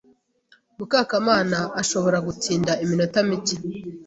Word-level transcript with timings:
Mukakamana 0.77 1.59
ashobora 1.81 2.17
gutinda 2.27 2.71
iminota 2.83 3.19
mike. 3.29 3.55